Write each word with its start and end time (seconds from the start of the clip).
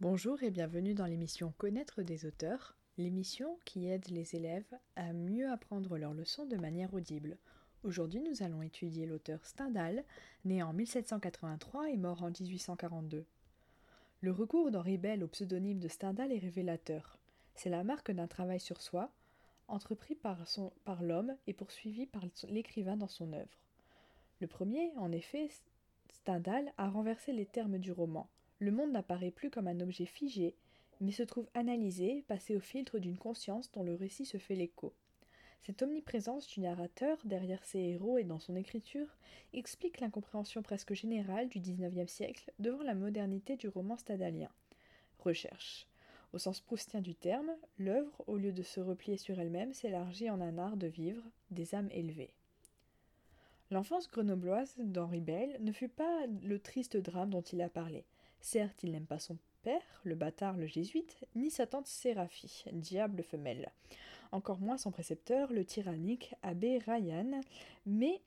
Bonjour 0.00 0.42
et 0.42 0.50
bienvenue 0.50 0.94
dans 0.94 1.04
l'émission 1.04 1.52
Connaître 1.58 2.00
des 2.00 2.24
auteurs, 2.24 2.74
l'émission 2.96 3.58
qui 3.66 3.86
aide 3.86 4.08
les 4.08 4.34
élèves 4.34 4.78
à 4.96 5.12
mieux 5.12 5.50
apprendre 5.50 5.98
leurs 5.98 6.14
leçons 6.14 6.46
de 6.46 6.56
manière 6.56 6.94
audible. 6.94 7.36
Aujourd'hui, 7.84 8.22
nous 8.22 8.42
allons 8.42 8.62
étudier 8.62 9.04
l'auteur 9.04 9.44
Stendhal, 9.44 10.02
né 10.46 10.62
en 10.62 10.72
1783 10.72 11.90
et 11.90 11.98
mort 11.98 12.22
en 12.22 12.30
1842. 12.30 13.26
Le 14.22 14.32
recours 14.32 14.70
d'Henri 14.70 14.96
Bell 14.96 15.22
au 15.22 15.28
pseudonyme 15.28 15.80
de 15.80 15.88
Stendhal 15.88 16.32
est 16.32 16.38
révélateur. 16.38 17.18
C'est 17.54 17.68
la 17.68 17.84
marque 17.84 18.10
d'un 18.10 18.26
travail 18.26 18.58
sur 18.58 18.80
soi, 18.80 19.12
entrepris 19.68 20.14
par, 20.14 20.46
par 20.86 21.02
l'homme 21.02 21.36
et 21.46 21.52
poursuivi 21.52 22.06
par 22.06 22.22
l'écrivain 22.48 22.96
dans 22.96 23.06
son 23.06 23.34
œuvre. 23.34 23.58
Le 24.40 24.46
premier, 24.46 24.92
en 24.96 25.12
effet, 25.12 25.50
Stendhal, 26.08 26.72
a 26.78 26.88
renversé 26.88 27.34
les 27.34 27.44
termes 27.44 27.76
du 27.76 27.92
roman. 27.92 28.30
Le 28.60 28.70
monde 28.70 28.92
n'apparaît 28.92 29.30
plus 29.30 29.50
comme 29.50 29.68
un 29.68 29.80
objet 29.80 30.04
figé, 30.04 30.54
mais 31.00 31.12
se 31.12 31.22
trouve 31.22 31.48
analysé, 31.54 32.22
passé 32.28 32.54
au 32.54 32.60
filtre 32.60 32.98
d'une 32.98 33.16
conscience 33.16 33.72
dont 33.72 33.82
le 33.82 33.94
récit 33.94 34.26
se 34.26 34.36
fait 34.36 34.54
l'écho. 34.54 34.92
Cette 35.62 35.80
omniprésence 35.80 36.46
du 36.46 36.60
narrateur 36.60 37.18
derrière 37.24 37.64
ses 37.64 37.78
héros 37.78 38.18
et 38.18 38.24
dans 38.24 38.38
son 38.38 38.56
écriture 38.56 39.16
explique 39.54 40.00
l'incompréhension 40.00 40.62
presque 40.62 40.92
générale 40.92 41.48
du 41.48 41.58
XIXe 41.58 42.10
siècle 42.10 42.52
devant 42.58 42.82
la 42.82 42.94
modernité 42.94 43.56
du 43.56 43.68
roman 43.68 43.96
stadalien. 43.96 44.50
Recherche. 45.18 45.86
Au 46.34 46.38
sens 46.38 46.60
proustien 46.60 47.00
du 47.00 47.14
terme, 47.14 47.50
l'œuvre, 47.78 48.22
au 48.26 48.36
lieu 48.36 48.52
de 48.52 48.62
se 48.62 48.80
replier 48.80 49.16
sur 49.16 49.40
elle-même, 49.40 49.72
s'élargit 49.72 50.28
en 50.28 50.40
un 50.40 50.58
art 50.58 50.76
de 50.76 50.86
vivre, 50.86 51.22
des 51.50 51.74
âmes 51.74 51.90
élevées. 51.92 52.34
L'enfance 53.70 54.08
grenobloise 54.08 54.74
d'Henri 54.78 55.20
Bell 55.20 55.56
ne 55.60 55.72
fut 55.72 55.88
pas 55.88 56.26
le 56.42 56.58
triste 56.58 56.98
drame 56.98 57.30
dont 57.30 57.42
il 57.42 57.62
a 57.62 57.68
parlé. 57.68 58.04
Certes, 58.40 58.82
il 58.82 58.92
n'aime 58.92 59.06
pas 59.06 59.18
son 59.18 59.36
père, 59.62 60.00
le 60.04 60.14
bâtard, 60.14 60.56
le 60.56 60.66
jésuite, 60.66 61.26
ni 61.34 61.50
sa 61.50 61.66
tante 61.66 61.86
Séraphie, 61.86 62.64
diable 62.72 63.22
femelle. 63.22 63.70
Encore 64.32 64.60
moins 64.60 64.78
son 64.78 64.90
précepteur, 64.90 65.52
le 65.52 65.64
tyrannique 65.64 66.34
abbé 66.42 66.78
Ryan, 66.78 67.40
mais 67.84 68.20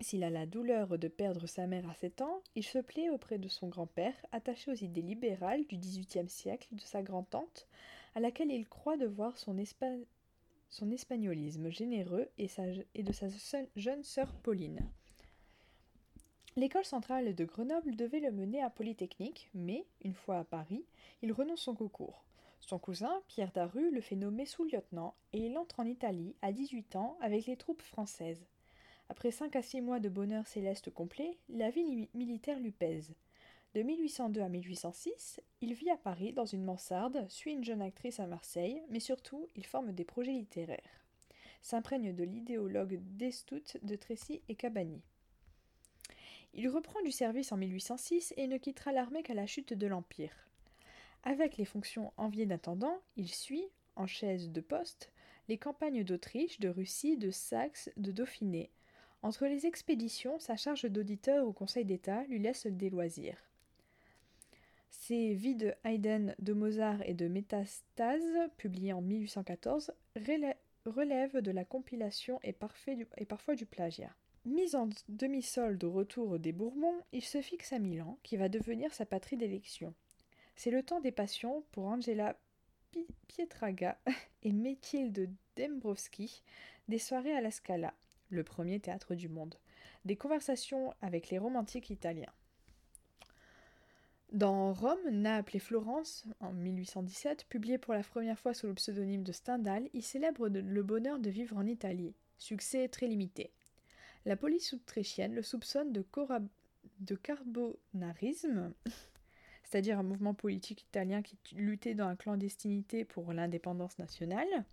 s'il 0.00 0.24
a 0.24 0.30
la 0.30 0.44
douleur 0.44 0.98
de 0.98 1.08
perdre 1.08 1.46
sa 1.46 1.66
mère 1.66 1.88
à 1.88 1.94
sept 1.94 2.20
ans, 2.20 2.42
il 2.54 2.64
se 2.64 2.78
plaît 2.78 3.08
auprès 3.08 3.38
de 3.38 3.48
son 3.48 3.68
grand-père, 3.68 4.14
attaché 4.30 4.70
aux 4.70 4.74
idées 4.74 5.02
libérales 5.02 5.66
du 5.66 5.78
XVIIIe 5.78 6.28
siècle 6.28 6.68
de 6.72 6.80
sa 6.80 7.02
grand-tante, 7.02 7.66
à 8.14 8.20
laquelle 8.20 8.50
il 8.50 8.68
croit 8.68 8.98
devoir 8.98 9.38
son, 9.38 9.56
espagnolisme 10.90 11.70
généreux 11.70 12.28
et, 12.36 12.48
et 12.94 13.02
de 13.02 13.12
sa 13.12 13.28
jeune 13.74 14.04
sœur 14.04 14.34
Pauline. 14.42 14.86
L'école 16.58 16.86
centrale 16.86 17.34
de 17.34 17.44
Grenoble 17.44 17.96
devait 17.96 18.20
le 18.20 18.32
mener 18.32 18.62
à 18.62 18.70
Polytechnique, 18.70 19.50
mais, 19.52 19.84
une 20.00 20.14
fois 20.14 20.38
à 20.38 20.44
Paris, 20.44 20.86
il 21.20 21.30
renonce 21.30 21.60
son 21.60 21.74
concours. 21.74 22.24
Son 22.60 22.78
cousin, 22.78 23.22
Pierre 23.28 23.52
Daru, 23.52 23.90
le 23.90 24.00
fait 24.00 24.16
nommer 24.16 24.46
sous-lieutenant 24.46 25.14
et 25.34 25.44
il 25.44 25.58
entre 25.58 25.80
en 25.80 25.84
Italie 25.84 26.34
à 26.40 26.52
18 26.52 26.96
ans 26.96 27.18
avec 27.20 27.44
les 27.44 27.58
troupes 27.58 27.82
françaises. 27.82 28.46
Après 29.10 29.32
cinq 29.32 29.54
à 29.54 29.60
six 29.60 29.82
mois 29.82 30.00
de 30.00 30.08
bonheur 30.08 30.46
céleste 30.46 30.88
complet, 30.88 31.36
la 31.50 31.68
vie 31.68 32.08
militaire 32.14 32.58
lui 32.58 32.72
pèse. 32.72 33.14
De 33.74 33.82
1802 33.82 34.40
à 34.40 34.48
1806, 34.48 35.42
il 35.60 35.74
vit 35.74 35.90
à 35.90 35.98
Paris 35.98 36.32
dans 36.32 36.46
une 36.46 36.64
mansarde, 36.64 37.26
suit 37.28 37.52
une 37.52 37.64
jeune 37.64 37.82
actrice 37.82 38.18
à 38.18 38.26
Marseille, 38.26 38.82
mais 38.88 39.00
surtout, 39.00 39.46
il 39.56 39.66
forme 39.66 39.92
des 39.92 40.04
projets 40.04 40.32
littéraires. 40.32 41.04
S'imprègne 41.60 42.14
de 42.14 42.24
l'idéologue 42.24 42.98
d'Estout, 43.02 43.76
de 43.82 43.96
Tracy 43.96 44.40
et 44.48 44.54
Cabani. 44.54 45.02
Il 46.54 46.68
reprend 46.68 47.00
du 47.02 47.12
service 47.12 47.52
en 47.52 47.56
1806 47.56 48.34
et 48.36 48.46
ne 48.46 48.58
quittera 48.58 48.92
l'armée 48.92 49.22
qu'à 49.22 49.34
la 49.34 49.46
chute 49.46 49.72
de 49.72 49.86
l'Empire. 49.86 50.34
Avec 51.22 51.56
les 51.56 51.64
fonctions 51.64 52.12
enviées 52.16 52.46
d'intendant, 52.46 53.00
il 53.16 53.28
suit, 53.28 53.68
en 53.96 54.06
chaise 54.06 54.50
de 54.50 54.60
poste, 54.60 55.10
les 55.48 55.58
campagnes 55.58 56.04
d'Autriche, 56.04 56.60
de 56.60 56.68
Russie, 56.68 57.16
de 57.16 57.30
Saxe, 57.30 57.90
de 57.96 58.12
Dauphiné. 58.12 58.70
Entre 59.22 59.46
les 59.46 59.66
expéditions, 59.66 60.38
sa 60.38 60.56
charge 60.56 60.84
d'auditeur 60.84 61.46
au 61.46 61.52
Conseil 61.52 61.84
d'État 61.84 62.24
lui 62.24 62.38
laisse 62.38 62.66
des 62.66 62.90
loisirs. 62.90 63.42
Ses 64.90 65.34
Vies 65.34 65.54
de 65.54 65.74
Haydn, 65.84 66.34
de 66.38 66.52
Mozart 66.52 67.02
et 67.02 67.14
de 67.14 67.28
Métastase, 67.28 68.50
publiées 68.56 68.92
en 68.92 69.02
1814, 69.02 69.92
relèvent 70.86 71.40
de 71.40 71.50
la 71.50 71.64
compilation 71.64 72.40
et, 72.42 72.54
et 73.16 73.24
parfois 73.24 73.54
du 73.54 73.66
plagiat. 73.66 74.14
Mis 74.46 74.76
en 74.76 74.88
demi-solde 75.08 75.82
au 75.82 75.90
retour 75.90 76.38
des 76.38 76.52
Bourbons, 76.52 77.02
il 77.10 77.24
se 77.24 77.42
fixe 77.42 77.72
à 77.72 77.80
Milan, 77.80 78.16
qui 78.22 78.36
va 78.36 78.48
devenir 78.48 78.94
sa 78.94 79.04
patrie 79.04 79.36
d'élection. 79.36 79.92
C'est 80.54 80.70
le 80.70 80.84
temps 80.84 81.00
des 81.00 81.10
passions 81.10 81.64
pour 81.72 81.86
Angela 81.86 82.38
Pietraga 83.26 83.98
et 84.44 84.52
Mathilde 84.52 85.28
Dembrovski, 85.56 86.44
des 86.86 87.00
soirées 87.00 87.36
à 87.36 87.40
la 87.40 87.50
Scala, 87.50 87.92
le 88.30 88.44
premier 88.44 88.78
théâtre 88.78 89.16
du 89.16 89.28
monde, 89.28 89.56
des 90.04 90.14
conversations 90.14 90.94
avec 91.02 91.30
les 91.30 91.38
romantiques 91.38 91.90
italiens. 91.90 92.32
Dans 94.30 94.72
Rome, 94.72 95.10
Naples 95.10 95.56
et 95.56 95.60
Florence, 95.60 96.24
en 96.38 96.52
1817, 96.52 97.46
publié 97.48 97.78
pour 97.78 97.94
la 97.94 98.04
première 98.04 98.38
fois 98.38 98.54
sous 98.54 98.68
le 98.68 98.74
pseudonyme 98.74 99.24
de 99.24 99.32
Stendhal, 99.32 99.88
il 99.92 100.04
célèbre 100.04 100.48
le 100.48 100.82
bonheur 100.84 101.18
de 101.18 101.30
vivre 101.30 101.56
en 101.56 101.66
Italie. 101.66 102.14
Succès 102.38 102.86
très 102.86 103.08
limité. 103.08 103.50
La 104.26 104.36
police 104.36 104.74
autrichienne 104.74 105.34
le 105.34 105.42
soupçonne 105.42 105.92
de, 105.92 107.14
carbonarisme, 107.14 108.72
c'est-à-dire 109.62 110.00
un 110.00 110.02
mouvement 110.02 110.34
politique 110.34 110.82
italien 110.82 111.22
qui 111.22 111.38
luttait 111.54 111.94
dans 111.94 112.08
la 112.08 112.16
clandestinité 112.16 113.04
pour 113.04 113.32
l'indépendance 113.32 113.98
nationale. 114.00 114.64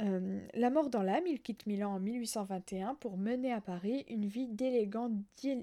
Euh, 0.00 0.40
la 0.52 0.70
mort 0.70 0.90
dans 0.90 1.02
l'âme, 1.02 1.28
il 1.28 1.40
quitte 1.40 1.66
Milan 1.66 1.94
en 1.94 2.00
1821 2.00 2.96
pour 2.96 3.16
mener 3.16 3.52
à 3.52 3.60
Paris 3.60 4.04
une 4.08 4.26
vie 4.26 4.48
d'élégant 4.48 5.10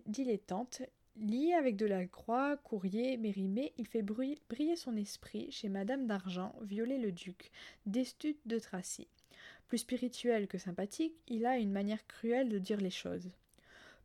dilettante. 0.07 0.81
Lié 1.17 1.53
avec 1.53 1.75
de 1.75 1.85
la 1.85 2.05
croix, 2.07 2.57
courrier, 2.57 3.17
mérimée, 3.17 3.73
il 3.77 3.87
fait 3.87 4.01
briller 4.01 4.75
son 4.75 4.95
esprit 4.95 5.51
chez 5.51 5.69
Madame 5.69 6.07
d'Argent, 6.07 6.55
Viollet-le-Duc, 6.61 7.51
d'Estute 7.85 8.39
de 8.45 8.59
Tracy. 8.59 9.07
Plus 9.67 9.79
spirituel 9.79 10.47
que 10.47 10.57
sympathique, 10.57 11.15
il 11.27 11.45
a 11.45 11.57
une 11.57 11.71
manière 11.71 12.05
cruelle 12.07 12.49
de 12.49 12.59
dire 12.59 12.79
les 12.79 12.91
choses. 12.91 13.31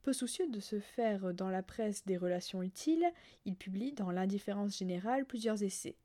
Peu 0.03 0.15
soucieux 0.15 0.49
de 0.49 0.61
se 0.61 0.81
faire 0.81 1.35
dans 1.35 1.51
la 1.51 1.63
presse 1.63 2.07
des 2.07 2.17
relations 2.17 2.63
utiles, 2.63 3.07
il 3.45 3.57
publie 3.57 3.93
dans 3.93 4.11
l'indifférence 4.11 4.79
générale 4.79 5.27
plusieurs 5.27 5.63
essais. 5.63 5.97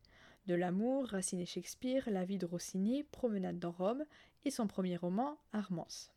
De 0.47 0.53
l'amour, 0.53 1.07
Racine 1.07 1.39
et 1.39 1.45
Shakespeare, 1.45 2.03
La 2.07 2.25
vie 2.25 2.37
de 2.37 2.45
Rossini, 2.45 3.03
Promenade 3.03 3.57
dans 3.57 3.71
Rome 3.71 4.03
et 4.43 4.51
son 4.51 4.67
premier 4.67 4.97
roman, 4.97 5.37
Armance. 5.53 6.11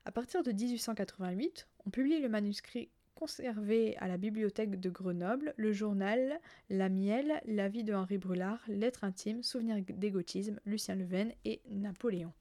À 0.06 0.12
partir 0.12 0.44
de 0.44 0.52
1888, 0.52 1.68
on 1.88 1.90
publie 1.90 2.20
le 2.22 2.30
manuscrit 2.30 2.92
conservé 3.18 3.98
à 3.98 4.08
la 4.08 4.18
bibliothèque 4.18 4.80
de 4.80 4.90
Grenoble 4.90 5.54
le 5.58 5.72
journal 5.74 6.40
La 6.70 6.88
Miel, 6.88 7.42
la 7.46 7.68
vie 7.68 7.84
de 7.84 7.94
Henri 7.94 8.20
Brulard, 8.20 8.62
Lettres 8.68 9.04
intimes, 9.04 9.42
Souvenirs 9.42 9.84
d'égotisme, 9.90 10.60
Lucien 10.66 10.96
Leven 10.96 11.32
et 11.44 11.62
Napoléon. 11.70 12.32